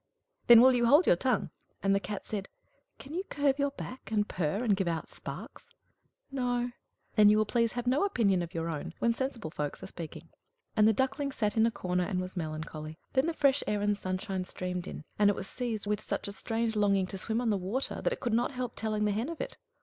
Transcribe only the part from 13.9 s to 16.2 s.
the sunshine streamed in; and it was seized with